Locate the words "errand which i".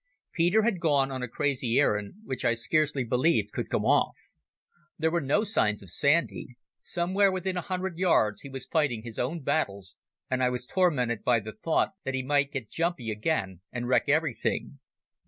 1.77-2.55